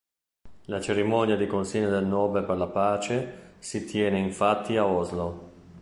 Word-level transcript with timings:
La 0.65 0.81
cerimonia 0.81 1.35
di 1.37 1.45
consegna 1.45 1.87
del 1.87 2.07
Nobel 2.07 2.43
per 2.43 2.57
la 2.57 2.65
pace 2.65 3.51
si 3.59 3.85
tiene 3.85 4.17
infatti 4.17 4.75
a 4.75 4.87
Oslo. 4.87 5.49